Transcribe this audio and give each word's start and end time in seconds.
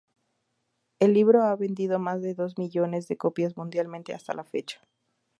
El 0.99 1.13
libro 1.13 1.43
ha 1.43 1.55
vendido 1.55 1.99
más 1.99 2.23
de 2.23 2.33
dos 2.33 2.57
millones 2.57 3.07
de 3.07 3.17
copias 3.17 3.55
mundialmente 3.55 4.15
hasta 4.15 4.33
la 4.33 4.43
fecha. 4.43 4.81